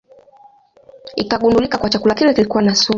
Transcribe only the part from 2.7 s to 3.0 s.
sumu